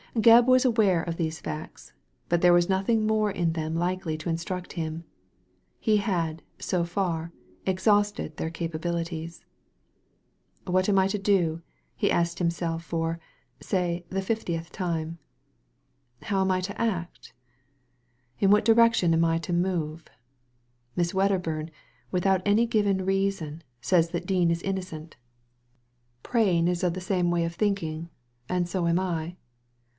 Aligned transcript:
Gebb 0.15 0.47
was 0.47 0.65
aware 0.65 1.03
of 1.03 1.15
these 1.15 1.39
fadts; 1.39 1.93
but 2.27 2.41
there 2.41 2.51
was 2.51 2.67
nothing 2.67 3.05
more 3.07 3.31
in 3.31 3.53
them 3.53 3.75
likely 3.75 4.17
to 4.17 4.29
instruct 4.29 4.73
him. 4.73 5.05
He 5.79 5.97
had, 5.97 6.41
so 6.59 6.83
far, 6.83 7.31
exhausted 7.65 8.35
their 8.35 8.49
capabilities. 8.49 9.45
"What 10.65 10.89
am 10.89 10.97
I 10.99 11.07
to 11.07 11.19
do?" 11.19 11.61
he 11.95 12.11
asked 12.11 12.39
himself 12.39 12.83
for, 12.83 13.19
say, 13.61 14.03
the 14.09 14.23
fiftieth 14.23 14.71
time. 14.71 15.19
"How 16.23 16.41
am 16.41 16.51
I 16.51 16.59
to 16.61 16.81
act? 16.81 17.31
In 18.39 18.49
which 18.49 18.65
direction 18.65 19.13
am 19.13 19.23
I 19.23 19.37
to 19.37 19.53
move? 19.53 20.05
Miss 20.95 21.13
Wedderburn, 21.13 21.69
without 22.09 22.41
any 22.43 22.65
given 22.65 23.05
reason, 23.05 23.61
says 23.81 24.09
that 24.09 24.25
Dean 24.25 24.49
is 24.51 24.63
innocent 24.63 25.15
Prain 26.21 26.65
119 26.65 26.65
Digitized 26.65 26.65
by 26.65 26.65
Google 26.65 26.65
120 26.65 26.65
THE 26.65 26.65
LADY 26.65 26.65
FROM 26.65 26.65
NOWHERE 26.65 26.71
is 26.71 26.83
of 26.83 26.93
the 26.95 27.01
same 27.13 27.31
way 27.31 27.45
of 27.45 27.55
thinking, 27.55 28.09
and 28.49 28.67
so 28.67 28.87
am 28.87 28.99
I. 28.99 29.35